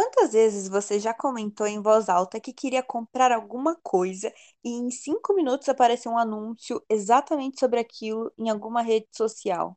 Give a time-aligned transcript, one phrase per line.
[0.00, 4.32] Quantas vezes você já comentou em voz alta que queria comprar alguma coisa
[4.64, 9.76] e em cinco minutos apareceu um anúncio exatamente sobre aquilo em alguma rede social?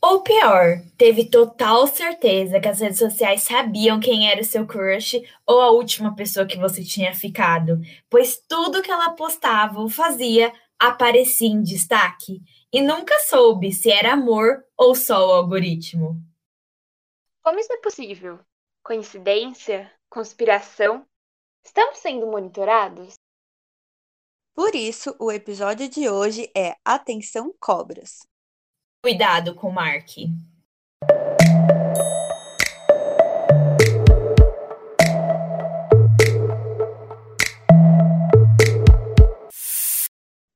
[0.00, 5.20] Ou pior, teve total certeza que as redes sociais sabiam quem era o seu crush
[5.46, 7.80] ou a última pessoa que você tinha ficado,
[8.10, 12.40] pois tudo que ela postava ou fazia aparecia em destaque
[12.72, 16.22] e nunca soube se era amor ou só o algoritmo.
[17.42, 18.38] Como isso é possível?
[18.88, 19.92] Coincidência?
[20.08, 21.06] Conspiração?
[21.62, 23.16] Estamos sendo monitorados?
[24.54, 28.26] Por isso, o episódio de hoje é Atenção Cobras.
[29.04, 30.08] Cuidado com Mark.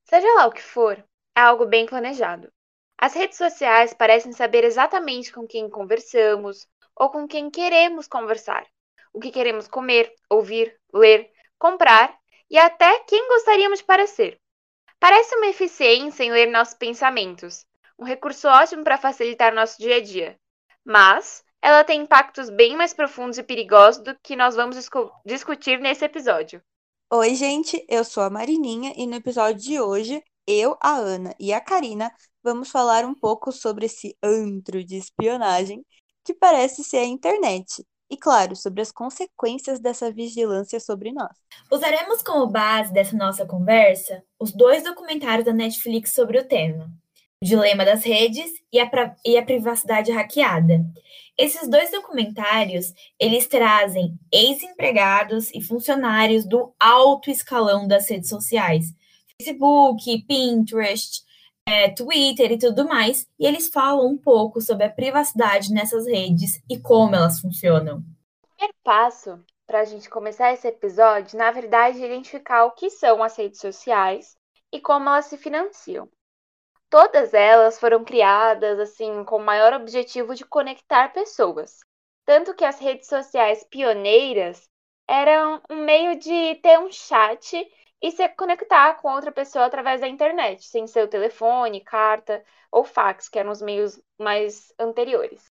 [0.08, 0.96] Seja lá o que for,
[1.36, 2.50] é algo bem planejado.
[2.96, 8.66] As redes sociais parecem saber exatamente com quem conversamos ou com quem queremos conversar,
[9.12, 12.16] o que queremos comer, ouvir, ler, comprar
[12.50, 14.38] e até quem gostaríamos de parecer.
[14.98, 17.66] Parece uma eficiência em ler nossos pensamentos,
[17.98, 20.38] um recurso ótimo para facilitar nosso dia a dia.
[20.84, 24.76] Mas ela tem impactos bem mais profundos e perigosos do que nós vamos
[25.24, 26.62] discutir nesse episódio.
[27.12, 31.52] Oi, gente, eu sou a Marininha e no episódio de hoje, eu, a Ana e
[31.52, 32.10] a Karina
[32.42, 35.84] vamos falar um pouco sobre esse antro de espionagem
[36.24, 37.84] que parece ser a internet.
[38.10, 41.34] E, claro, sobre as consequências dessa vigilância sobre nós.
[41.70, 46.92] Usaremos como base dessa nossa conversa os dois documentários da Netflix sobre o tema.
[47.42, 48.90] O Dilema das Redes e a,
[49.24, 50.84] e a Privacidade Hackeada.
[51.38, 58.92] Esses dois documentários, eles trazem ex-empregados e funcionários do alto escalão das redes sociais.
[59.40, 61.22] Facebook, Pinterest,
[61.66, 66.62] é, Twitter e tudo mais, e eles falam um pouco sobre a privacidade nessas redes
[66.68, 67.98] e como elas funcionam.
[67.98, 72.90] O primeiro passo para a gente começar esse episódio, na verdade, é identificar o que
[72.90, 74.36] são as redes sociais
[74.72, 76.08] e como elas se financiam.
[76.90, 81.78] Todas elas foram criadas assim com o maior objetivo de conectar pessoas.
[82.24, 84.68] Tanto que as redes sociais pioneiras
[85.08, 87.56] eram um meio de ter um chat
[88.02, 93.28] e se conectar com outra pessoa através da internet, sem seu telefone, carta ou fax,
[93.28, 95.44] que eram os meios mais anteriores.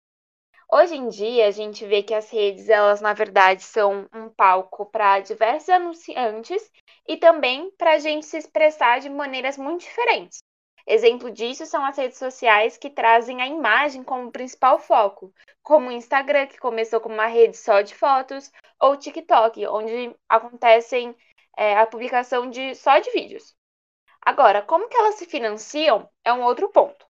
[0.70, 4.87] Hoje em dia, a gente vê que as redes, elas na verdade são um palco
[4.87, 6.70] para diversos anunciantes
[7.06, 10.38] e também para a gente se expressar de maneiras muito diferentes.
[10.87, 15.32] Exemplo disso são as redes sociais que trazem a imagem como principal foco,
[15.62, 18.50] como o Instagram, que começou como uma rede só de fotos,
[18.81, 21.14] ou o TikTok, onde acontecem
[21.58, 23.52] é, a publicação de só de vídeos.
[24.22, 27.04] Agora, como que elas se financiam é um outro ponto.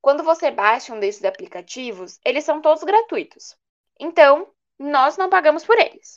[0.00, 3.56] Quando você baixa um desses aplicativos, eles são todos gratuitos.
[4.00, 6.16] Então, nós não pagamos por eles.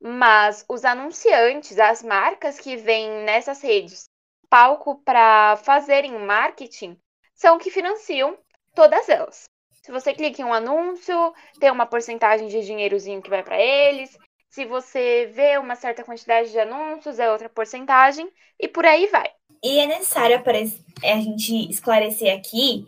[0.00, 4.10] Mas os anunciantes, as marcas que vêm nessas redes
[4.50, 7.00] palco para fazerem marketing
[7.34, 8.36] são que financiam
[8.74, 9.48] todas elas.
[9.82, 14.18] Se você clica em um anúncio, tem uma porcentagem de dinheirozinho que vai para eles.
[14.56, 18.26] Se você vê uma certa quantidade de anúncios, é outra porcentagem,
[18.58, 19.28] e por aí vai.
[19.62, 20.42] E é necessário
[21.02, 22.86] é a gente esclarecer aqui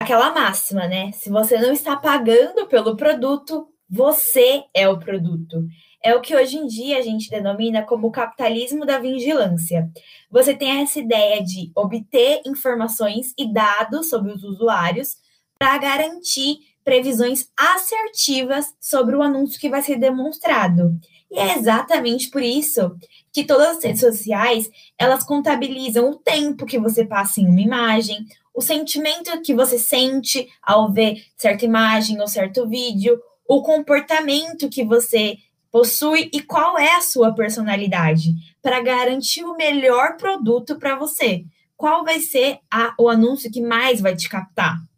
[0.00, 1.10] aquela máxima, né?
[1.10, 5.66] Se você não está pagando pelo produto, você é o produto
[6.02, 9.90] é o que hoje em dia a gente denomina como capitalismo da vigilância.
[10.30, 15.16] Você tem essa ideia de obter informações e dados sobre os usuários
[15.58, 16.56] para garantir
[16.90, 20.98] previsões assertivas sobre o anúncio que vai ser demonstrado.
[21.30, 22.96] E é exatamente por isso
[23.32, 24.68] que todas as redes sociais,
[24.98, 30.48] elas contabilizam o tempo que você passa em uma imagem, o sentimento que você sente
[30.60, 35.36] ao ver certa imagem ou certo vídeo, o comportamento que você
[35.70, 41.44] possui e qual é a sua personalidade para garantir o melhor produto para você.
[41.76, 44.89] Qual vai ser a, o anúncio que mais vai te captar?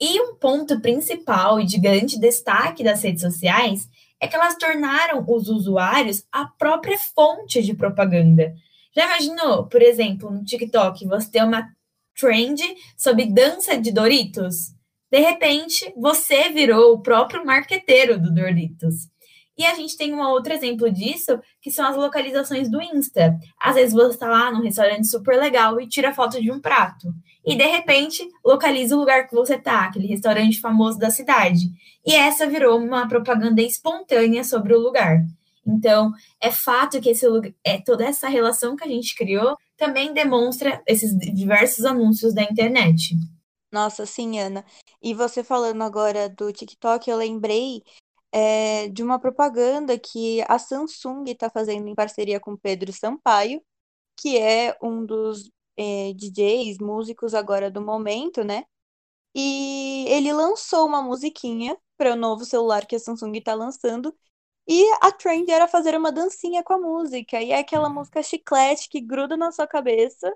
[0.00, 3.86] E um ponto principal e de grande destaque das redes sociais
[4.18, 8.54] é que elas tornaram os usuários a própria fonte de propaganda.
[8.96, 11.68] Já imaginou, por exemplo, no TikTok, você ter uma
[12.18, 12.62] trend
[12.96, 14.74] sobre dança de Doritos?
[15.10, 19.08] De repente, você virou o próprio marqueteiro do Doritos.
[19.56, 23.38] E a gente tem um outro exemplo disso, que são as localizações do Insta.
[23.60, 27.12] Às vezes você está lá num restaurante super legal e tira foto de um prato.
[27.44, 31.70] E de repente localiza o lugar que você está, aquele restaurante famoso da cidade.
[32.04, 35.24] E essa virou uma propaganda espontânea sobre o lugar.
[35.66, 37.26] Então, é fato que esse
[37.64, 43.14] é toda essa relação que a gente criou também demonstra esses diversos anúncios da internet.
[43.72, 44.64] Nossa, sim, Ana.
[45.00, 47.82] E você falando agora do TikTok, eu lembrei
[48.32, 53.62] é, de uma propaganda que a Samsung está fazendo em parceria com Pedro Sampaio,
[54.16, 58.64] que é um dos é, DJs, músicos agora do momento, né?
[59.34, 64.14] E ele lançou uma musiquinha para o novo celular que a Samsung está lançando.
[64.68, 67.42] E a trend era fazer uma dancinha com a música.
[67.42, 70.32] E é aquela música chiclete que gruda na sua cabeça.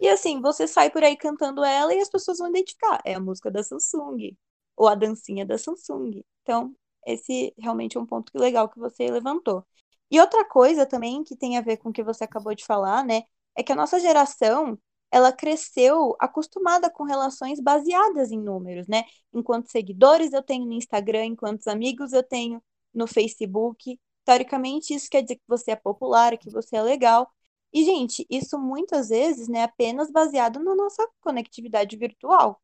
[0.00, 3.00] E assim, você sai por aí cantando ela e as pessoas vão identificar.
[3.04, 4.36] É a música da Samsung.
[4.76, 6.24] Ou a dancinha da Samsung.
[6.42, 6.74] Então,
[7.06, 9.64] esse realmente é um ponto legal que você levantou.
[10.10, 13.04] E outra coisa também que tem a ver com o que você acabou de falar,
[13.04, 13.22] né?
[13.56, 14.78] É que a nossa geração,
[15.10, 19.04] ela cresceu acostumada com relações baseadas em números, né?
[19.32, 22.62] Enquanto seguidores eu tenho no Instagram, enquanto amigos eu tenho
[22.94, 23.98] no Facebook.
[24.24, 27.30] Teoricamente, isso quer dizer que você é popular, que você é legal.
[27.72, 32.60] E, gente, isso muitas vezes né, é apenas baseado na nossa conectividade virtual,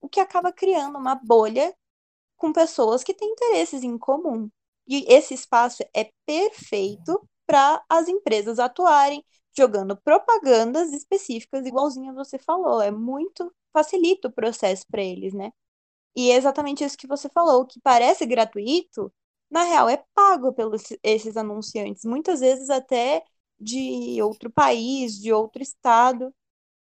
[0.00, 1.74] o que acaba criando uma bolha
[2.36, 4.50] com pessoas que têm interesses em comum.
[4.86, 9.24] E esse espaço é perfeito para as empresas atuarem
[9.56, 12.80] jogando propagandas específicas, igualzinho você falou.
[12.80, 15.52] É muito facilita o processo para eles, né?
[16.16, 19.12] E é exatamente isso que você falou, que parece gratuito,
[19.50, 23.24] na real é pago pelos esses anunciantes, muitas vezes até
[23.58, 26.34] de outro país, de outro estado.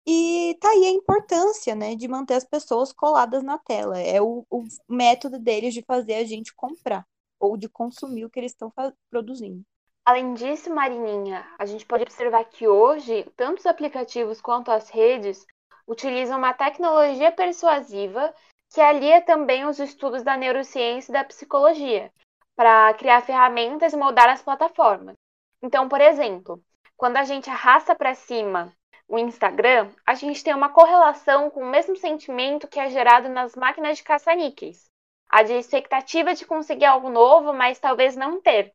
[0.06, 3.98] E tá aí a importância, né, de manter as pessoas coladas na tela.
[3.98, 7.06] É o, o método deles de fazer a gente comprar
[7.40, 8.72] ou de consumir o que eles estão
[9.10, 9.64] produzindo.
[10.06, 15.44] Além disso, Marininha, a gente pode observar que hoje, tanto os aplicativos quanto as redes
[15.84, 18.32] utilizam uma tecnologia persuasiva
[18.72, 22.12] que alia também os estudos da neurociência e da psicologia
[22.54, 25.16] para criar ferramentas e moldar as plataformas.
[25.60, 26.62] Então, por exemplo,
[26.96, 28.72] quando a gente arrasta para cima
[29.08, 33.56] o Instagram, a gente tem uma correlação com o mesmo sentimento que é gerado nas
[33.56, 34.84] máquinas de caça-níqueis.
[35.28, 38.72] A de expectativa de conseguir algo novo, mas talvez não ter.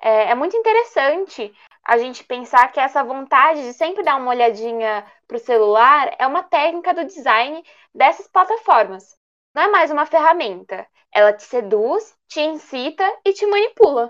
[0.00, 1.52] É, é, muito interessante
[1.84, 6.26] a gente pensar que essa vontade de sempre dar uma olhadinha para o celular é
[6.26, 7.64] uma técnica do design
[7.94, 9.16] dessas plataformas.
[9.54, 10.86] Não é mais uma ferramenta.
[11.12, 14.06] Ela te seduz, te incita e te manipula.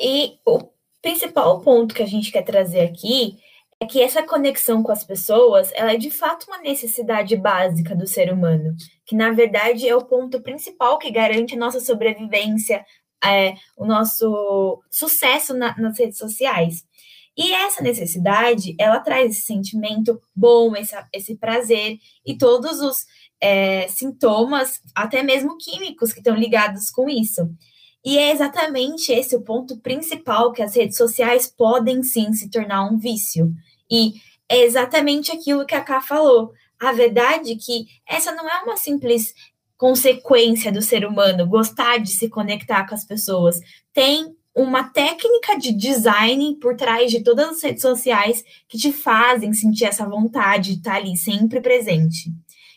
[0.00, 0.70] E o
[1.02, 3.38] principal ponto que a gente quer trazer aqui
[3.82, 8.06] é que essa conexão com as pessoas, ela é de fato uma necessidade básica do
[8.06, 12.86] ser humano, que na verdade é o ponto principal que garante a nossa sobrevivência,
[13.24, 16.84] é, o nosso sucesso na, nas redes sociais.
[17.36, 21.96] E essa necessidade, ela traz esse sentimento bom, esse, esse prazer
[22.26, 23.06] e todos os
[23.40, 27.48] é, sintomas, até mesmo químicos, que estão ligados com isso.
[28.04, 32.84] E é exatamente esse o ponto principal que as redes sociais podem sim se tornar
[32.84, 33.52] um vício.
[33.90, 34.14] E
[34.48, 36.52] é exatamente aquilo que a Ká falou.
[36.78, 39.32] A verdade é que essa não é uma simples
[39.82, 43.58] consequência do ser humano gostar de se conectar com as pessoas.
[43.92, 49.52] Tem uma técnica de design por trás de todas as redes sociais que te fazem
[49.52, 52.30] sentir essa vontade de estar ali sempre presente.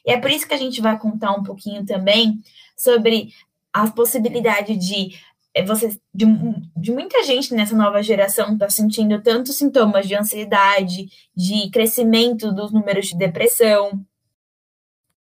[0.04, 2.42] E é por isso que a gente vai contar um pouquinho também
[2.76, 3.30] sobre
[3.72, 5.16] a possibilidade de
[5.54, 6.26] é, você de,
[6.76, 12.72] de muita gente nessa nova geração está sentindo tantos sintomas de ansiedade, de crescimento dos
[12.74, 14.04] números de depressão,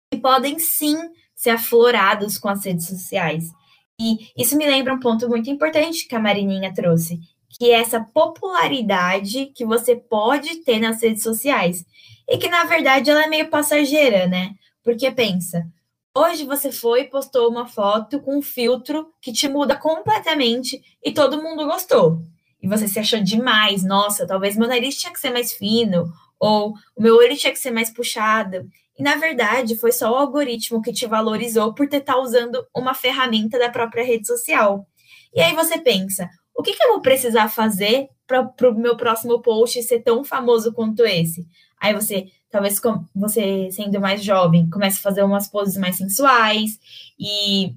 [0.09, 0.97] que podem sim
[1.43, 3.51] ser aflorados com as redes sociais.
[3.99, 7.99] E isso me lembra um ponto muito importante que a Marininha trouxe, que é essa
[7.99, 11.85] popularidade que você pode ter nas redes sociais.
[12.29, 14.51] E que, na verdade, ela é meio passageira, né?
[14.81, 15.67] Porque pensa,
[16.15, 21.11] Hoje você foi e postou uma foto com um filtro que te muda completamente e
[21.11, 22.21] todo mundo gostou.
[22.61, 26.75] E você se achou demais, nossa, talvez meu nariz tinha que ser mais fino, ou
[26.95, 28.69] o meu olho tinha que ser mais puxado.
[28.97, 32.93] E na verdade, foi só o algoritmo que te valorizou por estar tá usando uma
[32.93, 34.87] ferramenta da própria rede social.
[35.33, 39.41] E aí você pensa, o que, que eu vou precisar fazer para o meu próximo
[39.41, 41.45] post ser tão famoso quanto esse?
[41.79, 42.79] Aí você talvez
[43.15, 46.79] você sendo mais jovem comece a fazer umas poses mais sensuais
[47.19, 47.75] e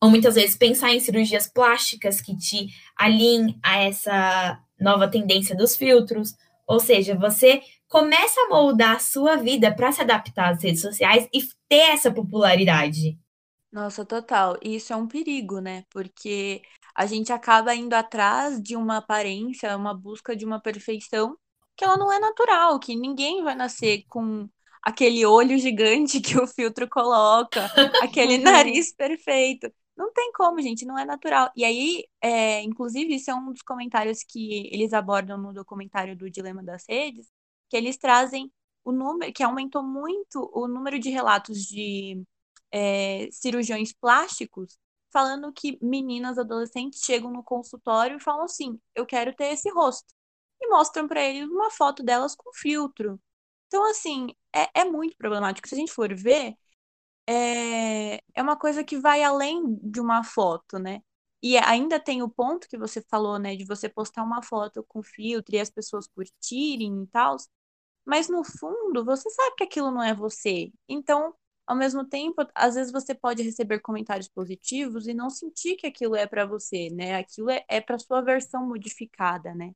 [0.00, 5.76] ou muitas vezes pensar em cirurgias plásticas que te alinhem a essa nova tendência dos
[5.76, 10.82] filtros, ou seja, você começa a moldar a sua vida para se adaptar às redes
[10.82, 13.18] sociais e ter essa popularidade.
[13.72, 14.58] Nossa, total.
[14.62, 15.84] E isso é um perigo, né?
[15.90, 16.62] Porque
[16.94, 21.36] a gente acaba indo atrás de uma aparência, uma busca de uma perfeição
[21.76, 24.48] que ela não é natural, que ninguém vai nascer com
[24.82, 27.66] aquele olho gigante que o filtro coloca,
[28.02, 29.72] aquele nariz perfeito.
[29.96, 31.50] Não tem como, gente, não é natural.
[31.56, 36.30] E aí, é, inclusive, isso é um dos comentários que eles abordam no documentário do
[36.30, 37.28] Dilema das Redes,
[37.68, 38.52] que eles trazem
[38.84, 42.22] o número, que aumentou muito o número de relatos de
[42.72, 44.78] é, cirurgiões plásticos
[45.12, 50.14] falando que meninas adolescentes chegam no consultório e falam assim: eu quero ter esse rosto.
[50.60, 53.20] E mostram para eles uma foto delas com filtro.
[53.68, 55.68] Então, assim, é, é muito problemático.
[55.68, 56.54] Se a gente for ver,
[57.26, 61.02] é, é uma coisa que vai além de uma foto, né?
[61.42, 65.02] E ainda tem o ponto que você falou, né, de você postar uma foto com
[65.02, 67.36] filtro e as pessoas curtirem e tal.
[68.08, 70.72] Mas no fundo, você sabe que aquilo não é você.
[70.88, 71.34] Então,
[71.66, 76.16] ao mesmo tempo, às vezes você pode receber comentários positivos e não sentir que aquilo
[76.16, 77.16] é para você, né?
[77.16, 79.72] Aquilo é, é para sua versão modificada, né?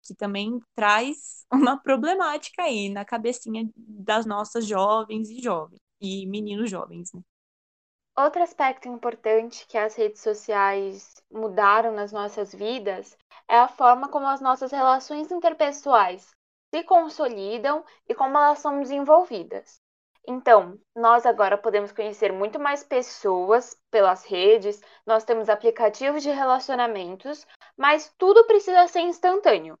[0.00, 6.70] Que também traz uma problemática aí na cabecinha das nossas jovens e jovens e meninos
[6.70, 7.20] jovens, né?
[8.16, 14.28] Outro aspecto importante que as redes sociais mudaram nas nossas vidas é a forma como
[14.28, 16.32] as nossas relações interpessoais
[16.72, 19.80] se consolidam e como elas são desenvolvidas.
[20.26, 27.44] Então, nós agora podemos conhecer muito mais pessoas pelas redes, nós temos aplicativos de relacionamentos,
[27.76, 29.78] mas tudo precisa ser instantâneo.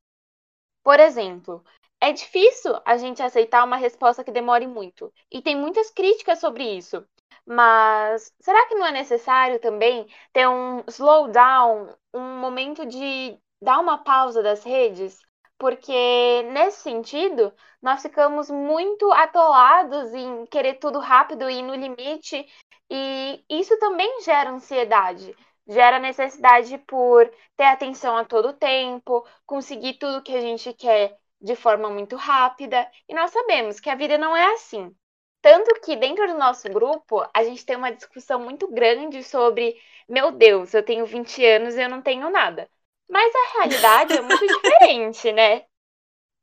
[0.82, 1.64] Por exemplo,
[2.00, 6.64] é difícil a gente aceitar uma resposta que demore muito, e tem muitas críticas sobre
[6.64, 7.06] isso.
[7.46, 13.98] Mas será que não é necessário também ter um slowdown, um momento de dar uma
[13.98, 15.20] pausa das redes?
[15.62, 22.44] Porque nesse sentido nós ficamos muito atolados em querer tudo rápido e no limite,
[22.90, 25.36] e isso também gera ansiedade,
[25.68, 31.54] gera necessidade por ter atenção a todo tempo, conseguir tudo que a gente quer de
[31.54, 34.92] forma muito rápida, e nós sabemos que a vida não é assim.
[35.40, 39.76] Tanto que dentro do nosso grupo, a gente tem uma discussão muito grande sobre,
[40.08, 42.68] meu Deus, eu tenho 20 anos e eu não tenho nada.
[43.12, 45.64] Mas a realidade é muito diferente, né?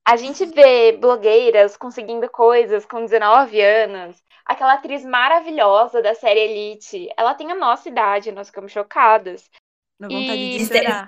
[0.06, 4.24] A gente vê blogueiras conseguindo coisas com 19 anos.
[4.46, 9.50] Aquela atriz maravilhosa da série Elite, ela tem a nossa idade, nós ficamos chocadas.
[10.00, 10.58] Na vontade e...
[10.60, 11.06] de chorar.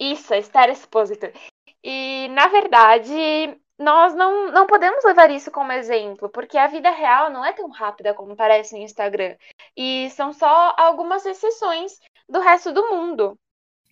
[0.00, 1.26] Isso, Esther Exposito.
[1.84, 7.28] E, na verdade, nós não, não podemos levar isso como exemplo, porque a vida real
[7.30, 9.36] não é tão rápida como parece no Instagram.
[9.76, 13.38] E são só algumas exceções do resto do mundo.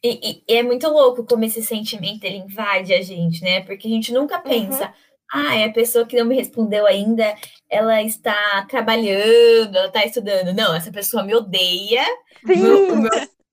[0.04, 3.62] E, e, é muito louco como esse sentimento ele invade a gente, né?
[3.62, 4.42] Porque a gente nunca uhum.
[4.42, 4.92] pensa, uhum.
[5.32, 7.34] ah, é a pessoa que não me respondeu ainda,
[7.70, 10.52] ela está trabalhando, ela está estudando.
[10.52, 12.04] Não, essa pessoa me odeia.
[12.44, 13.10] Meu, meu,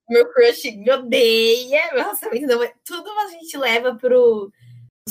[0.09, 1.89] meu, crush me odeia.
[1.93, 2.67] Meu relacionamento não...
[2.85, 4.51] Tudo a gente leva pro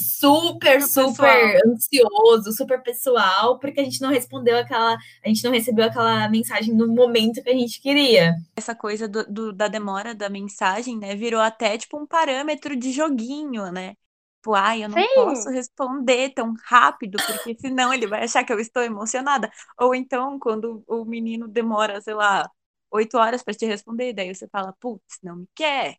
[0.01, 5.85] super, super ansioso, super pessoal, porque a gente não respondeu aquela, a gente não recebeu
[5.85, 8.35] aquela mensagem no momento que a gente queria.
[8.57, 12.93] Essa coisa do, do, da demora da mensagem, né, virou até tipo um parâmetro de
[12.93, 13.95] joguinho, né?
[14.41, 15.07] Tipo, ai, eu não Sim.
[15.15, 19.51] posso responder tão rápido, porque senão ele vai achar que eu estou emocionada.
[19.79, 22.51] Ou então, quando o menino demora, sei lá,
[22.91, 25.97] oito horas para te responder, daí você fala, putz, não me quer.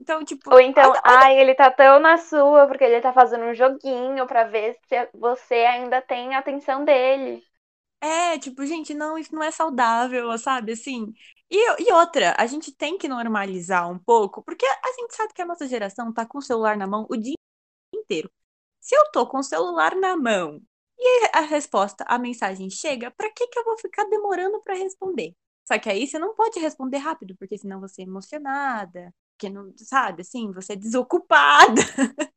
[0.00, 0.52] Então, tipo.
[0.52, 4.26] Ou então, olha, ai, ele tá tão na sua porque ele tá fazendo um joguinho
[4.26, 7.42] pra ver se você ainda tem a atenção dele.
[8.00, 10.72] É, tipo, gente, não, isso não é saudável, sabe?
[10.72, 11.12] Assim.
[11.50, 15.40] E, e outra, a gente tem que normalizar um pouco, porque a gente sabe que
[15.40, 17.34] a nossa geração tá com o celular na mão o dia
[17.94, 18.30] inteiro.
[18.80, 20.60] Se eu tô com o celular na mão
[20.98, 25.34] e a resposta, a mensagem chega, pra que que eu vou ficar demorando para responder?
[25.66, 29.72] Só que aí você não pode responder rápido, porque senão você é emocionada, porque não,
[29.76, 31.74] sabe, assim, você é desocupada.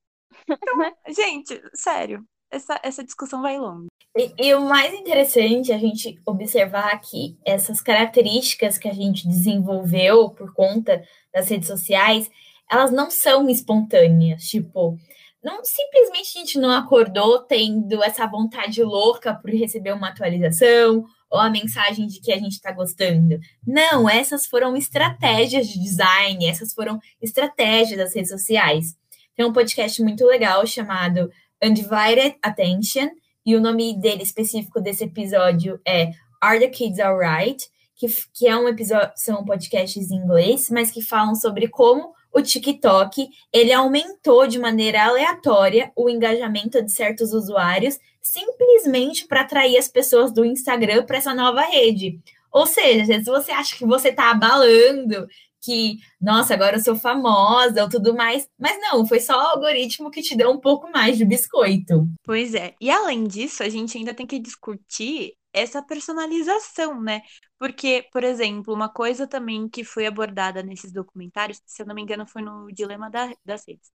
[0.50, 3.88] então, gente, sério, essa, essa discussão vai longe.
[4.18, 10.30] E, e, o mais interessante a gente observar aqui essas características que a gente desenvolveu
[10.32, 12.30] por conta das redes sociais,
[12.70, 14.98] elas não são espontâneas, tipo,
[15.44, 21.40] não simplesmente a gente não acordou tendo essa vontade louca por receber uma atualização ou
[21.40, 23.40] a mensagem de que a gente está gostando.
[23.66, 28.96] Não, essas foram estratégias de design, essas foram estratégias das redes sociais.
[29.36, 31.30] Tem um podcast muito legal chamado
[31.64, 33.10] Undivided Attention,
[33.48, 37.66] e o nome dele específico desse episódio é Are the Kids Alright?
[37.96, 42.42] Que, que é um episódio, são podcasts em inglês, mas que falam sobre como o
[42.42, 47.98] TikTok ele aumentou de maneira aleatória o engajamento de certos usuários
[48.32, 52.20] simplesmente para atrair as pessoas do Instagram para essa nova rede.
[52.52, 55.28] Ou seja, vezes você acha que você está abalando,
[55.62, 60.12] que, nossa, agora eu sou famosa ou tudo mais, mas não, foi só o algoritmo
[60.12, 62.08] que te deu um pouco mais de biscoito.
[62.24, 62.74] Pois é.
[62.80, 67.22] E além disso, a gente ainda tem que discutir essa personalização, né?
[67.60, 72.02] Porque, por exemplo, uma coisa também que foi abordada nesses documentários, se eu não me
[72.02, 73.90] engano, foi no Dilema da, das Redes,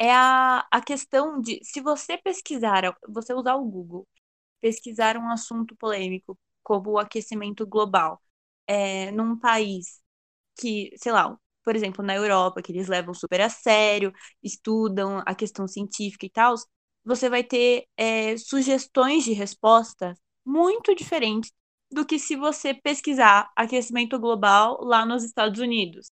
[0.00, 4.08] é a, a questão de se você pesquisar, você usar o Google,
[4.60, 8.20] pesquisar um assunto polêmico, como o aquecimento global,
[8.66, 10.00] é, num país
[10.58, 15.34] que, sei lá, por exemplo, na Europa, que eles levam super a sério, estudam a
[15.34, 16.54] questão científica e tal,
[17.04, 20.14] você vai ter é, sugestões de resposta
[20.44, 21.52] muito diferentes
[21.90, 26.10] do que se você pesquisar aquecimento global lá nos Estados Unidos,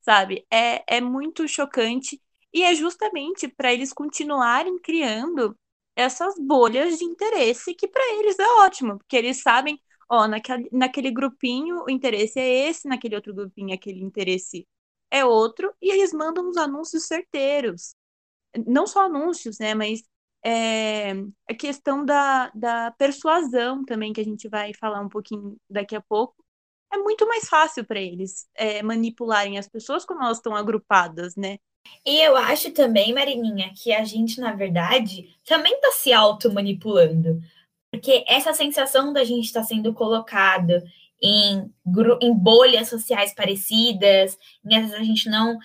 [0.00, 0.46] sabe?
[0.50, 2.20] É, é muito chocante
[2.52, 5.56] e é justamente para eles continuarem criando
[5.96, 11.10] essas bolhas de interesse que para eles é ótimo, porque eles sabem, ó, naquele, naquele
[11.10, 14.66] grupinho o interesse é esse, naquele outro grupinho aquele interesse
[15.10, 17.94] é outro, e eles mandam uns anúncios certeiros.
[18.66, 20.02] Não só anúncios, né, mas
[20.44, 21.12] é,
[21.48, 26.00] a questão da, da persuasão também, que a gente vai falar um pouquinho daqui a
[26.02, 26.34] pouco,
[26.92, 31.58] é muito mais fácil para eles é, manipularem as pessoas como elas estão agrupadas, né?
[32.06, 37.40] E eu acho também, Marininha, que a gente, na verdade, também está se auto-manipulando.
[37.90, 40.82] Porque essa sensação da gente estar tá sendo colocado
[41.22, 41.70] em,
[42.20, 45.58] em bolhas sociais parecidas, e às vezes a gente não.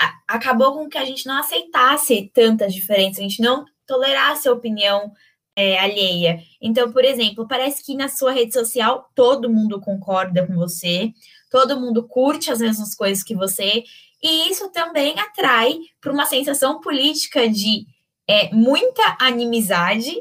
[0.00, 4.52] A, acabou com que a gente não aceitasse tantas diferenças, a gente não tolerasse a
[4.52, 5.12] opinião
[5.56, 6.40] é, alheia.
[6.60, 11.12] Então, por exemplo, parece que na sua rede social todo mundo concorda com você,
[11.50, 13.82] todo mundo curte as mesmas coisas que você,
[14.22, 17.86] e isso também atrai para uma sensação política de
[18.28, 20.14] é, muita animizade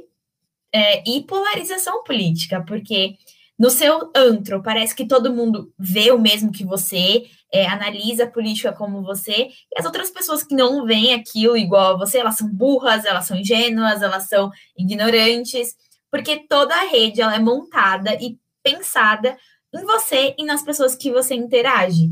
[0.74, 3.16] é, e polarização política, porque
[3.58, 8.32] no seu antro parece que todo mundo vê o mesmo que você, é, analisa a
[8.32, 12.38] política como você, e as outras pessoas que não veem aquilo igual a você, elas
[12.38, 15.75] são burras, elas são ingênuas, elas são ignorantes,
[16.12, 19.36] porque toda a rede ela é montada e pensada
[19.74, 22.10] em você e nas pessoas que você interage.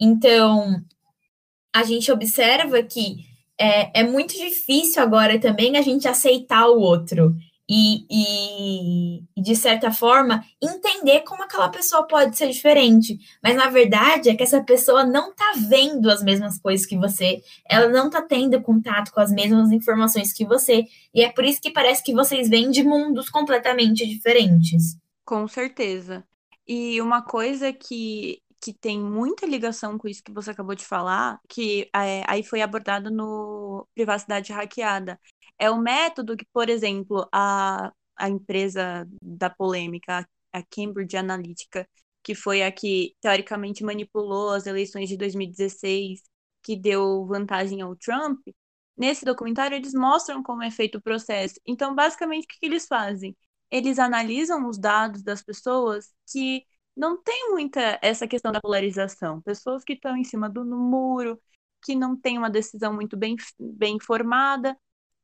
[0.00, 0.82] Então,
[1.74, 3.26] a gente observa que
[3.58, 7.34] é, é muito difícil agora também a gente aceitar o outro
[7.70, 13.18] e, e, de certa forma, entender como aquela pessoa pode ser diferente.
[13.42, 17.42] Mas, na verdade, é que essa pessoa não está vendo as mesmas coisas que você,
[17.68, 20.86] ela não está tendo contato com as mesmas informações que você.
[21.12, 24.96] E é por isso que parece que vocês vêm de mundos completamente diferentes.
[25.22, 26.24] Com certeza.
[26.66, 31.40] E uma coisa que, que tem muita ligação com isso que você acabou de falar,
[31.48, 35.20] que é, aí foi abordado no Privacidade Hackeada,
[35.58, 41.88] é o método que, por exemplo, a, a empresa da polêmica, a Cambridge Analytica,
[42.22, 46.22] que foi a que teoricamente manipulou as eleições de 2016,
[46.62, 48.40] que deu vantagem ao Trump,
[48.96, 51.54] nesse documentário eles mostram como é feito o processo.
[51.66, 53.36] Então, basicamente, o que, que eles fazem?
[53.70, 56.64] Eles analisam os dados das pessoas que
[56.98, 59.40] não tem muita essa questão da polarização.
[59.42, 61.40] Pessoas que estão em cima do muro,
[61.84, 64.76] que não têm uma decisão muito bem, bem formada,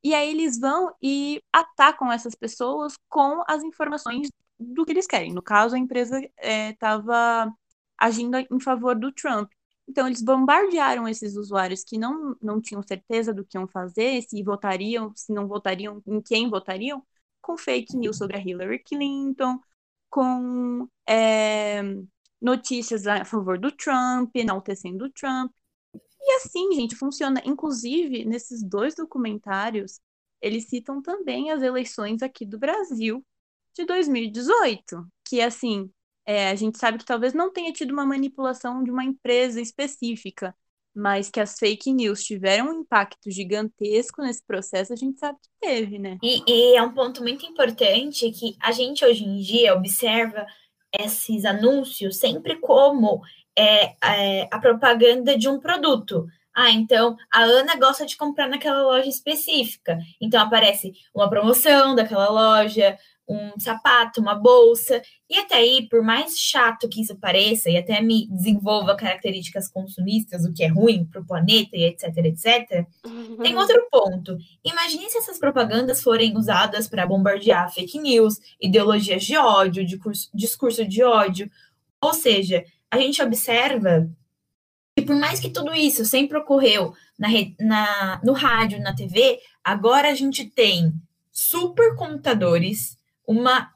[0.03, 5.33] e aí eles vão e atacam essas pessoas com as informações do que eles querem.
[5.33, 7.51] No caso, a empresa estava é,
[7.99, 9.51] agindo em favor do Trump.
[9.89, 14.43] Então, eles bombardearam esses usuários que não, não tinham certeza do que iam fazer, se
[14.43, 17.03] votariam, se não votariam, em quem votariam,
[17.43, 19.59] com fake news sobre a Hillary Clinton,
[20.15, 21.83] com é,
[22.41, 25.51] notícias a favor do Trump, enaltecendo o Trump.
[26.21, 27.43] E assim, gente, funciona.
[27.45, 30.01] Inclusive, nesses dois documentários,
[30.41, 33.27] eles citam também as eleições aqui do Brasil
[33.75, 35.91] de 2018, que assim,
[36.25, 40.57] é, a gente sabe que talvez não tenha tido uma manipulação de uma empresa específica,
[40.95, 45.49] mas que as fake news tiveram um impacto gigantesco nesse processo, a gente sabe que
[45.61, 46.19] teve, né?
[46.23, 50.47] E, e é um ponto muito importante que a gente hoje em dia observa
[50.99, 53.21] esses anúncios sempre como
[53.59, 56.27] é, é, a propaganda de um produto.
[56.55, 59.99] Ah, então a Ana gosta de comprar naquela loja específica.
[60.21, 62.97] Então aparece uma promoção daquela loja,
[63.29, 65.01] um sapato, uma bolsa.
[65.29, 70.45] E até aí, por mais chato que isso pareça, e até me desenvolva características consumistas,
[70.45, 72.87] o que é ruim para o planeta e etc, etc,
[73.43, 74.37] tem outro ponto.
[74.65, 80.29] Imagine se essas propagandas forem usadas para bombardear fake news, ideologias de ódio, de curso,
[80.35, 81.51] discurso de ódio.
[82.01, 84.09] Ou seja, a gente observa
[84.97, 90.09] que por mais que tudo isso sempre ocorreu na, na, no rádio, na TV, agora
[90.11, 90.93] a gente tem
[91.33, 93.71] supercomputadores, uma,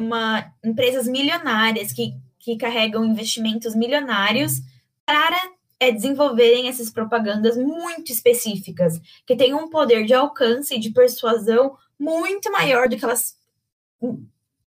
[0.00, 4.60] uma empresas milionárias que, que carregam investimentos milionários
[5.04, 5.36] para
[5.78, 11.76] é, desenvolverem essas propagandas muito específicas, que têm um poder de alcance e de persuasão
[11.98, 13.36] muito maior do que elas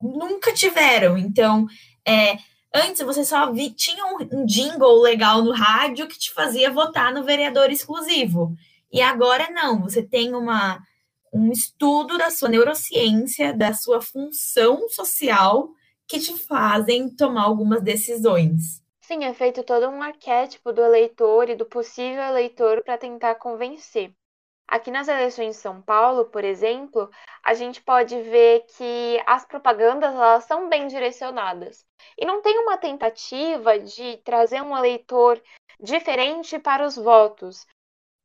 [0.01, 1.19] nunca tiveram.
[1.19, 1.67] Então,
[2.07, 2.39] é,
[2.73, 7.13] Antes você só vi, tinha um, um jingle legal no rádio que te fazia votar
[7.13, 8.55] no vereador exclusivo.
[8.93, 10.81] E agora não, você tem uma,
[11.33, 15.71] um estudo da sua neurociência, da sua função social,
[16.07, 18.83] que te fazem tomar algumas decisões.
[19.01, 24.13] Sim, é feito todo um arquétipo do eleitor e do possível eleitor para tentar convencer.
[24.71, 27.11] Aqui nas eleições de São Paulo, por exemplo,
[27.43, 31.85] a gente pode ver que as propagandas elas são bem direcionadas.
[32.17, 35.43] E não tem uma tentativa de trazer um eleitor
[35.81, 37.67] diferente para os votos.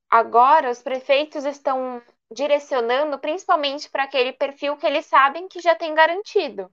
[0.07, 1.99] Agora, os prefeitos estão
[2.31, 6.71] direcionando principalmente para aquele perfil que eles sabem que já tem garantido.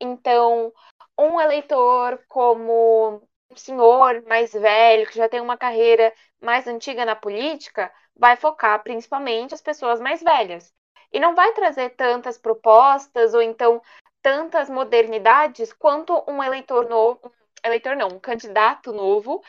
[0.00, 0.72] Então,
[1.18, 7.14] um eleitor como um senhor mais velho, que já tem uma carreira mais antiga na
[7.14, 10.72] política, vai focar principalmente as pessoas mais velhas.
[11.12, 13.80] E não vai trazer tantas propostas ou então
[14.20, 17.32] tantas modernidades quanto um eleitor novo,
[17.64, 19.42] eleitor não, um candidato novo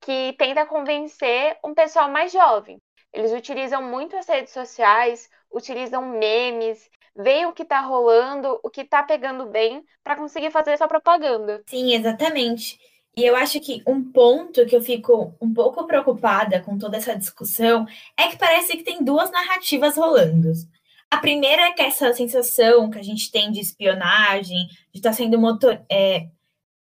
[0.00, 2.80] que tenta convencer um pessoal mais jovem.
[3.12, 8.82] Eles utilizam muito as redes sociais, utilizam memes, veem o que está rolando, o que
[8.82, 11.62] está pegando bem, para conseguir fazer essa propaganda.
[11.66, 12.78] Sim, exatamente.
[13.16, 17.16] E eu acho que um ponto que eu fico um pouco preocupada com toda essa
[17.16, 20.52] discussão é que parece que tem duas narrativas rolando.
[21.10, 25.16] A primeira é que essa sensação que a gente tem de espionagem, de estar tá
[25.16, 26.28] sendo motor, é,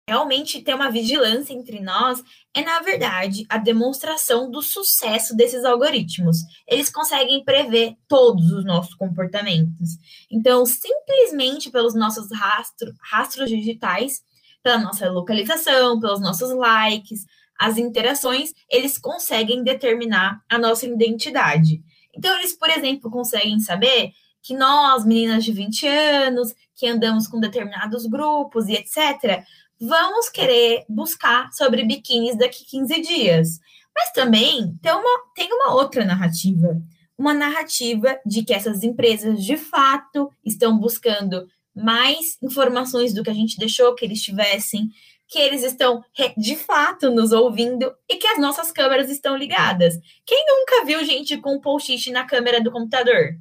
[0.08, 2.22] realmente ter uma vigilância entre nós,
[2.54, 6.38] é, na verdade, a demonstração do sucesso desses algoritmos.
[6.66, 9.90] Eles conseguem prever todos os nossos comportamentos.
[10.30, 14.22] Então, simplesmente pelos nossos rastro, rastros digitais,
[14.62, 17.24] pela nossa localização, pelos nossos likes,
[17.58, 21.82] as interações, eles conseguem determinar a nossa identidade.
[22.14, 24.12] Então, eles, por exemplo, conseguem saber
[24.42, 29.44] que nós, meninas de 20 anos, que andamos com determinados grupos e etc.,
[29.82, 33.58] vamos querer buscar sobre biquínis daqui 15 dias.
[33.92, 36.80] Mas também tem uma, tem uma outra narrativa.
[37.18, 43.34] Uma narrativa de que essas empresas de fato estão buscando mais informações do que a
[43.34, 44.88] gente deixou que eles tivessem,
[45.26, 46.04] que eles estão
[46.36, 49.94] de fato nos ouvindo e que as nossas câmeras estão ligadas.
[50.24, 53.36] Quem nunca viu gente com um post-it na câmera do computador?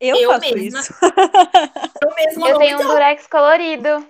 [0.00, 0.94] Eu, eu faço mesma, isso.
[2.02, 4.04] Eu mesma Eu tenho um durex colorido.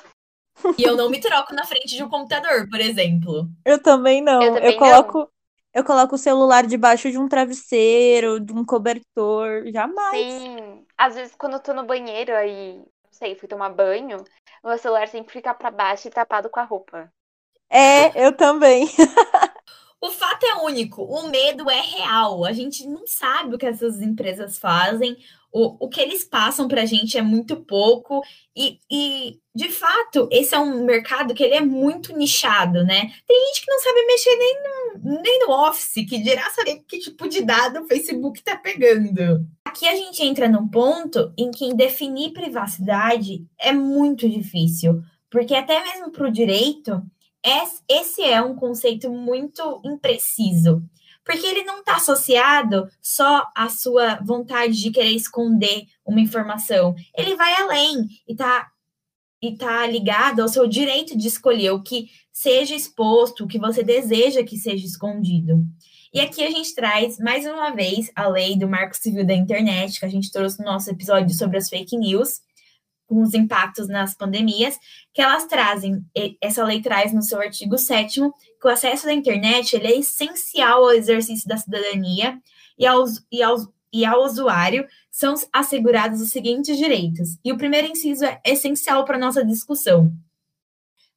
[0.78, 3.48] E eu não me troco na frente de um computador, por exemplo.
[3.64, 4.42] Eu também não.
[4.42, 5.28] Eu, também eu coloco não.
[5.74, 10.32] eu coloco o celular debaixo de um travesseiro, de um cobertor, jamais.
[10.32, 10.84] Sim.
[10.96, 12.82] Às vezes quando eu tô no banheiro aí
[13.22, 14.24] sei, fui tomar banho,
[14.64, 17.12] o meu celular sempre fica para baixo e tapado com a roupa.
[17.70, 18.86] É, eu também.
[20.00, 22.44] o fato é único, o medo é real.
[22.44, 25.16] A gente não sabe o que essas empresas fazem,
[25.52, 28.22] o, o que eles passam para a gente é muito pouco,
[28.56, 33.12] e, e de fato, esse é um mercado que ele é muito nichado, né?
[33.26, 36.98] Tem gente que não sabe mexer nem no, nem no Office, que dirá saber que
[36.98, 39.46] tipo de dado o Facebook está pegando.
[39.64, 45.82] Aqui a gente entra num ponto em que definir privacidade é muito difícil, porque até
[45.82, 47.02] mesmo para o direito,
[47.88, 50.82] esse é um conceito muito impreciso
[51.24, 56.94] porque ele não está associado só à sua vontade de querer esconder uma informação.
[57.16, 58.68] Ele vai além e está
[59.42, 63.82] e tá ligado ao seu direito de escolher o que seja exposto, o que você
[63.82, 65.66] deseja que seja escondido.
[66.14, 69.98] E aqui a gente traz, mais uma vez, a lei do Marco Civil da Internet,
[69.98, 72.40] que a gente trouxe no nosso episódio sobre as fake news,
[73.06, 74.78] com os impactos nas pandemias,
[75.12, 76.04] que elas trazem,
[76.40, 78.20] essa lei traz no seu artigo 7
[78.62, 82.40] que o acesso à internet ele é essencial ao exercício da cidadania
[82.79, 87.37] e, aos, e, aos, e ao usuário são assegurados os seguintes direitos.
[87.44, 90.12] E o primeiro inciso é essencial para a nossa discussão.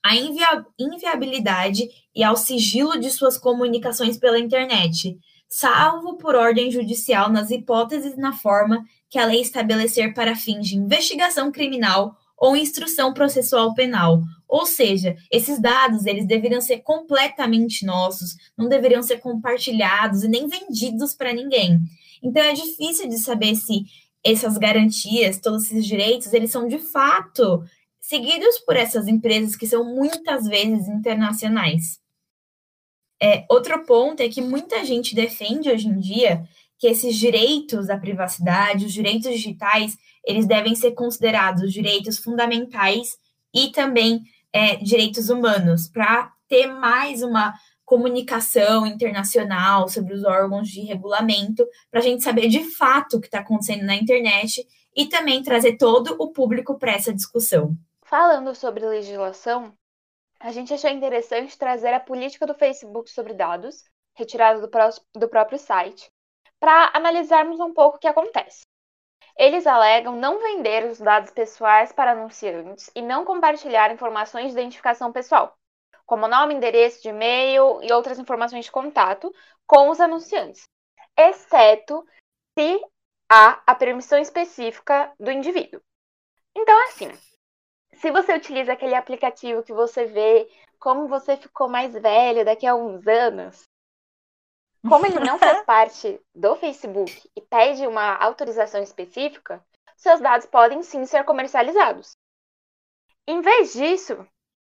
[0.03, 5.15] A invia inviabilidade e ao sigilo de suas comunicações pela internet,
[5.47, 10.75] salvo por ordem judicial nas hipóteses na forma que a lei estabelecer para fins de
[10.75, 14.21] investigação criminal ou instrução processual penal.
[14.47, 20.47] Ou seja, esses dados eles deveriam ser completamente nossos, não deveriam ser compartilhados e nem
[20.47, 21.79] vendidos para ninguém.
[22.21, 23.85] Então é difícil de saber se
[24.23, 27.63] essas garantias, todos esses direitos, eles são de fato
[27.99, 31.99] seguidos por essas empresas que são muitas vezes internacionais.
[33.19, 37.97] É, outro ponto é que muita gente defende hoje em dia que esses direitos à
[37.97, 43.17] privacidade, os direitos digitais, eles devem ser considerados direitos fundamentais
[43.53, 47.53] e também é, direitos humanos, para ter mais uma
[47.85, 53.27] comunicação internacional sobre os órgãos de regulamento, para a gente saber de fato o que
[53.27, 57.75] está acontecendo na internet e também trazer todo o público para essa discussão.
[58.03, 59.73] Falando sobre legislação,
[60.39, 63.83] a gente achou interessante trazer a política do Facebook sobre dados,
[64.15, 66.09] retirada do, pró do próprio site,
[66.59, 68.65] para analisarmos um pouco o que acontece.
[69.37, 75.11] Eles alegam não vender os dados pessoais para anunciantes e não compartilhar informações de identificação
[75.11, 75.57] pessoal.
[76.05, 79.33] como nome, endereço de e-mail e outras informações de contato
[79.65, 80.69] com os anunciantes,
[81.17, 82.05] exceto
[82.57, 82.79] se
[83.29, 85.81] há a permissão específica do indivíduo.
[86.55, 87.11] Então, assim,
[87.95, 90.47] se você utiliza aquele aplicativo que você vê
[90.79, 93.67] como você ficou mais velho daqui a uns anos,
[94.87, 99.63] como ele não faz parte do Facebook e pede uma autorização específica,
[99.95, 102.17] seus dados podem sim ser comercializados.
[103.27, 104.27] Em vez disso,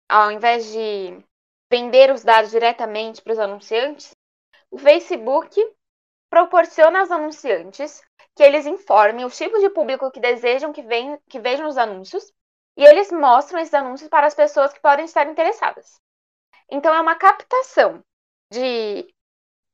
[0.09, 1.23] ao invés de
[1.71, 4.15] vender os dados diretamente para os anunciantes,
[4.71, 5.61] o Facebook
[6.29, 8.01] proporciona aos anunciantes
[8.35, 12.31] que eles informem o tipo de público que desejam que, vem, que vejam os anúncios
[12.77, 15.99] e eles mostram esses anúncios para as pessoas que podem estar interessadas.
[16.69, 18.03] Então, é uma captação
[18.51, 19.07] de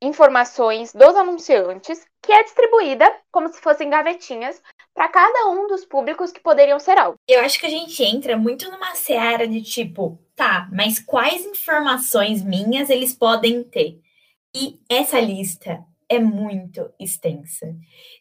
[0.06, 4.62] informações dos anunciantes que é distribuída como se fossem gavetinhas
[4.94, 7.18] para cada um dos públicos que poderiam ser alvo.
[7.28, 12.44] Eu acho que a gente entra muito numa seara de tipo, tá, mas quais informações
[12.44, 14.00] minhas eles podem ter?
[14.56, 17.76] E essa lista é muito extensa.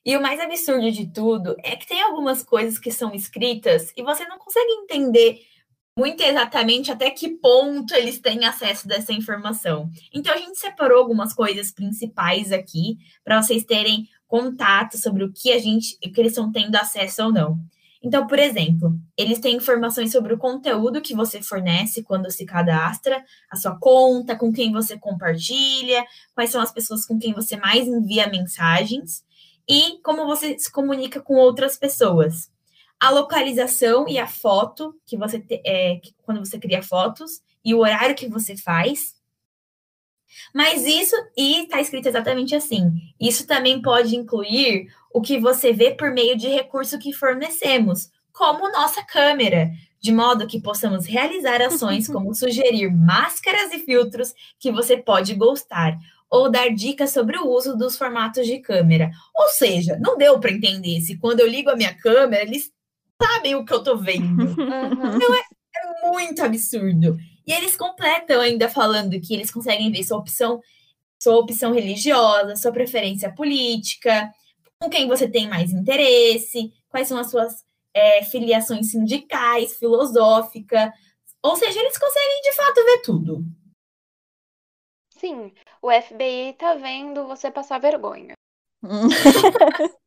[0.05, 4.03] E o mais absurdo de tudo é que tem algumas coisas que são escritas e
[4.03, 5.40] você não consegue entender
[5.98, 9.90] muito exatamente até que ponto eles têm acesso dessa informação.
[10.12, 15.52] Então a gente separou algumas coisas principais aqui para vocês terem contato sobre o que
[15.52, 17.59] a gente, que eles estão tendo acesso ou não.
[18.02, 23.22] Então, por exemplo, eles têm informações sobre o conteúdo que você fornece quando se cadastra,
[23.48, 27.87] a sua conta, com quem você compartilha, quais são as pessoas com quem você mais
[27.87, 29.22] envia mensagens
[29.68, 32.52] e como você se comunica com outras pessoas.
[33.03, 37.81] A localização e a foto que você te, é, quando você cria fotos e o
[37.81, 39.17] horário que você faz.
[40.55, 45.93] Mas isso, e está escrito exatamente assim: isso também pode incluir o que você vê
[45.93, 52.07] por meio de recurso que fornecemos, como nossa câmera, de modo que possamos realizar ações
[52.09, 55.99] como sugerir máscaras e filtros que você pode gostar,
[56.31, 59.11] ou dar dicas sobre o uso dos formatos de câmera.
[59.35, 62.73] Ou seja, não deu para entender se quando eu ligo a minha câmera, eles
[63.24, 64.42] sabem o que eu estou vendo.
[64.72, 65.16] Uhum.
[65.16, 65.42] Então é,
[65.76, 67.16] é muito absurdo.
[67.46, 70.61] E eles completam ainda falando que eles conseguem ver sua opção,
[71.20, 74.30] sua opção religiosa, sua preferência política,
[74.78, 80.92] com quem você tem mais interesse, quais são as suas é, filiações sindicais, filosófica.
[81.42, 83.44] Ou seja, eles conseguem de fato ver tudo.
[85.11, 88.35] Sim, o FBI tá vendo você passar vergonha.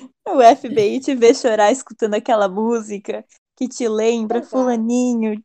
[0.28, 3.24] o FBI te vê chorar escutando aquela música
[3.56, 4.50] que te lembra Exato.
[4.50, 5.42] fulaninho.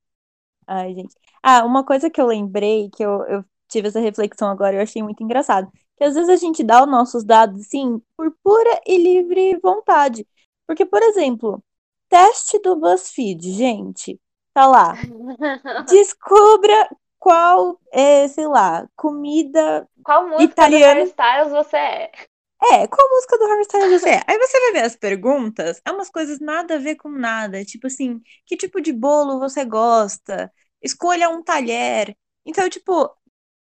[0.65, 1.15] Ai, gente.
[1.41, 5.01] Ah, uma coisa que eu lembrei, que eu, eu tive essa reflexão agora, eu achei
[5.01, 8.97] muito engraçado que às vezes a gente dá os nossos dados, assim, por pura e
[8.97, 10.25] livre vontade.
[10.67, 11.61] Porque, por exemplo,
[12.07, 14.19] teste do BuzzFeed, gente,
[14.53, 14.93] tá lá.
[15.89, 21.01] Descubra qual é, sei lá, comida Qual música italiana...
[21.01, 22.11] do Styles você é?
[22.61, 24.21] É, qual música do Harry Styles você é?
[24.27, 27.63] Aí você vai ver as perguntas, é umas coisas nada a ver com nada.
[27.63, 30.51] Tipo assim, que tipo de bolo você gosta?
[30.81, 32.15] Escolha um talher.
[32.45, 33.09] Então, tipo,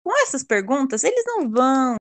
[0.03, 1.97] com essas perguntas, eles não vão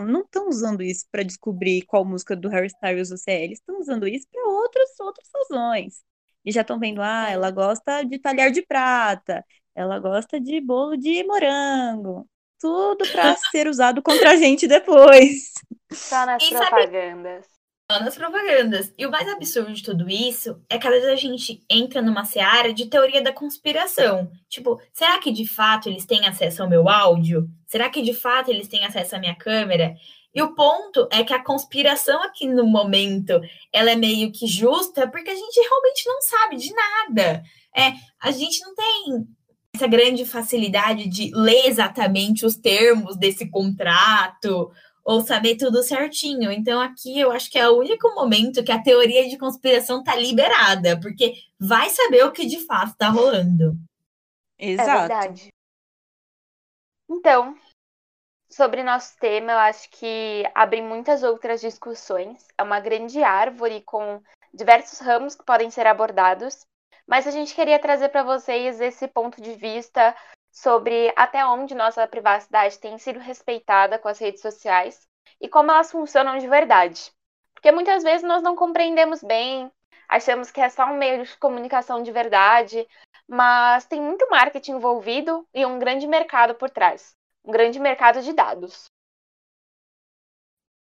[0.00, 3.80] não estão usando isso para descobrir qual música do Harry Styles você é, eles estão
[3.80, 6.02] usando isso para outras outras razões.
[6.44, 10.96] E já estão vendo, ah, ela gosta de talher de prata, ela gosta de bolo
[10.96, 12.28] de morango.
[12.60, 15.52] Tudo para ser usado contra a gente depois.
[15.94, 17.46] Só nas e propagandas.
[17.90, 18.92] Sabe, nas propagandas.
[18.96, 22.24] E o mais absurdo de tudo isso é que às vezes a gente entra numa
[22.24, 24.30] seara de teoria da conspiração.
[24.48, 27.48] Tipo, será que de fato eles têm acesso ao meu áudio?
[27.66, 29.94] Será que de fato eles têm acesso à minha câmera?
[30.34, 33.40] E o ponto é que a conspiração aqui no momento,
[33.72, 37.42] ela é meio que justa, porque a gente realmente não sabe de nada.
[37.76, 39.26] É, a gente não tem
[39.74, 44.72] essa grande facilidade de ler exatamente os termos desse contrato
[45.04, 46.50] ou saber tudo certinho.
[46.50, 50.16] Então, aqui eu acho que é o único momento que a teoria de conspiração tá
[50.16, 53.76] liberada, porque vai saber o que de fato tá rolando.
[54.58, 54.90] Exato.
[54.90, 55.48] É verdade.
[57.08, 57.54] Então,
[58.48, 62.46] sobre nosso tema, eu acho que abre muitas outras discussões.
[62.56, 64.22] É uma grande árvore com
[64.54, 66.64] diversos ramos que podem ser abordados,
[67.06, 70.14] mas a gente queria trazer para vocês esse ponto de vista
[70.54, 75.06] sobre até onde nossa privacidade tem sido respeitada com as redes sociais
[75.40, 77.12] e como elas funcionam de verdade.
[77.52, 79.70] Porque muitas vezes nós não compreendemos bem,
[80.08, 82.86] achamos que é só um meio de comunicação de verdade,
[83.28, 87.14] mas tem muito marketing envolvido e um grande mercado por trás
[87.44, 88.86] um grande mercado de dados.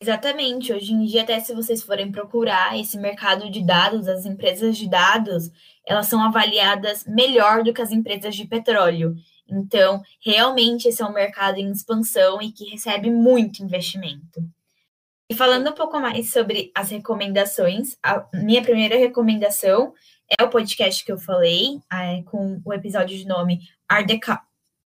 [0.00, 0.72] Exatamente.
[0.72, 4.88] Hoje em dia, até se vocês forem procurar esse mercado de dados, as empresas de
[4.88, 5.50] dados,
[5.86, 9.16] elas são avaliadas melhor do que as empresas de petróleo.
[9.48, 14.42] Então, realmente esse é um mercado em expansão e que recebe muito investimento.
[15.30, 19.92] E falando um pouco mais sobre as recomendações, a minha primeira recomendação
[20.38, 24.18] é o podcast que eu falei, é, com o episódio de nome Are the,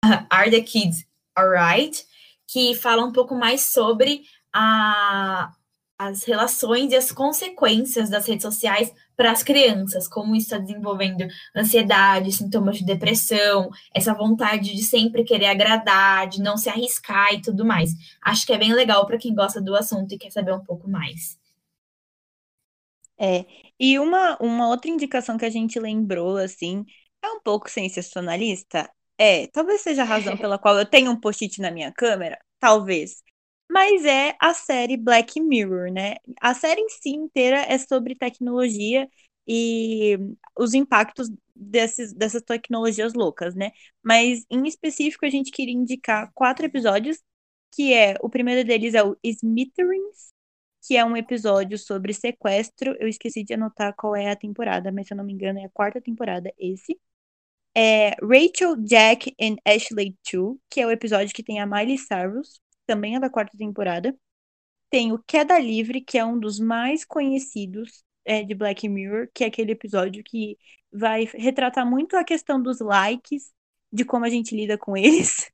[0.31, 1.07] Are the Kids
[1.37, 2.07] Alright?
[2.47, 5.53] Que fala um pouco mais sobre a,
[5.99, 11.27] as relações e as consequências das redes sociais para as crianças, como isso está desenvolvendo
[11.57, 17.43] ansiedade, sintomas de depressão, essa vontade de sempre querer agradar, de não se arriscar e
[17.43, 17.93] tudo mais.
[18.23, 20.89] Acho que é bem legal para quem gosta do assunto e quer saber um pouco
[20.89, 21.37] mais.
[23.21, 23.45] É,
[23.79, 26.85] e uma, uma outra indicação que a gente lembrou, assim,
[27.23, 28.89] é um pouco sensacionalista.
[29.19, 33.23] É, talvez seja a razão pela qual eu tenho um post-it na minha câmera, talvez
[33.71, 36.17] mas é a série Black Mirror, né?
[36.41, 39.09] A série em si inteira é sobre tecnologia
[39.47, 40.19] e
[40.59, 43.73] os impactos desses, dessas tecnologias loucas, né?
[44.03, 47.23] Mas em específico a gente queria indicar quatro episódios,
[47.75, 50.33] que é o primeiro deles é o Smithereens,
[50.87, 52.97] que é um episódio sobre sequestro.
[53.01, 55.65] Eu esqueci de anotar qual é a temporada, mas se eu não me engano é
[55.67, 56.99] a quarta temporada esse.
[57.75, 62.61] É Rachel, Jack and Ashley 2, que é o episódio que tem a Miley Cyrus
[62.89, 64.17] também é da quarta temporada.
[64.91, 69.45] Tem o Queda Livre, que é um dos mais conhecidos é, de Black Mirror, que
[69.45, 70.57] é aquele episódio que
[70.91, 73.53] vai retratar muito a questão dos likes,
[73.93, 75.51] de como a gente lida com eles.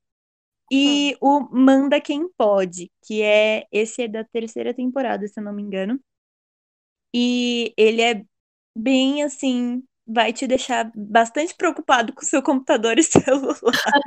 [0.72, 1.48] E hum.
[1.50, 5.62] o Manda Quem Pode, que é esse é da terceira temporada, se eu não me
[5.62, 6.00] engano.
[7.14, 8.24] E ele é
[8.74, 14.02] bem assim, vai te deixar bastante preocupado com seu computador e celular.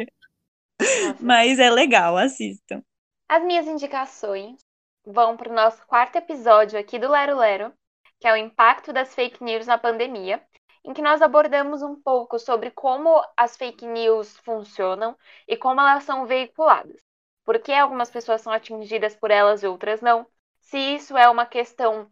[1.19, 2.81] Mas é legal, assistam.
[3.29, 4.57] As minhas indicações
[5.05, 7.73] vão para o nosso quarto episódio aqui do Lero Lero,
[8.21, 10.41] que é o impacto das fake news na pandemia,
[10.83, 16.05] em que nós abordamos um pouco sobre como as fake news funcionam e como elas
[16.05, 17.01] são veiculadas.
[17.43, 20.25] Por que algumas pessoas são atingidas por elas e outras não?
[20.61, 22.09] Se isso é uma questão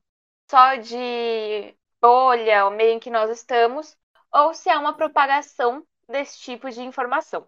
[0.52, 3.98] só de bolha, o meio em que nós estamos,
[4.34, 7.48] ou se é uma propagação desse tipo de informação.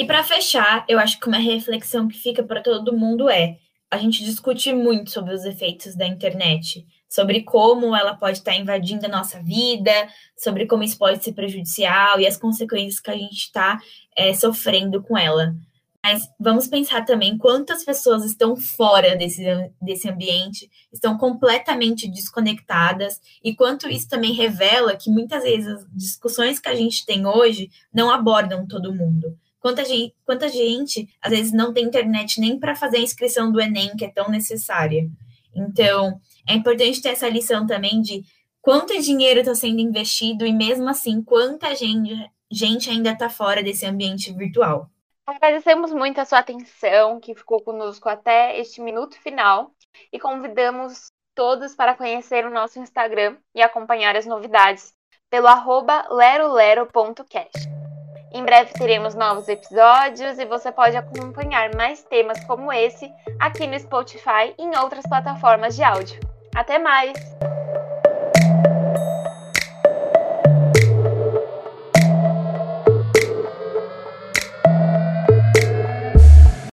[0.00, 3.58] E para fechar, eu acho que uma reflexão que fica para todo mundo é:
[3.90, 8.56] a gente discute muito sobre os efeitos da internet, sobre como ela pode estar tá
[8.56, 9.92] invadindo a nossa vida,
[10.38, 13.78] sobre como isso pode ser prejudicial e as consequências que a gente está
[14.16, 15.54] é, sofrendo com ela.
[16.02, 19.44] Mas vamos pensar também quantas pessoas estão fora desse,
[19.82, 26.58] desse ambiente, estão completamente desconectadas, e quanto isso também revela que muitas vezes as discussões
[26.58, 29.38] que a gente tem hoje não abordam todo mundo.
[29.60, 33.60] Quanta gente, quanta gente às vezes não tem internet nem para fazer a inscrição do
[33.60, 35.08] Enem, que é tão necessária.
[35.54, 36.18] Então,
[36.48, 38.24] é importante ter essa lição também de
[38.62, 42.14] quanto dinheiro está sendo investido e mesmo assim quanta gente,
[42.50, 44.88] gente ainda está fora desse ambiente virtual.
[45.26, 49.72] Agradecemos muito a sua atenção, que ficou conosco até este minuto final,
[50.12, 54.92] e convidamos todos para conhecer o nosso Instagram e acompanhar as novidades
[55.30, 57.89] pelo arroba lerolero.cast.
[58.32, 63.78] Em breve teremos novos episódios e você pode acompanhar mais temas como esse aqui no
[63.78, 66.20] Spotify e em outras plataformas de áudio.
[66.54, 67.18] Até mais!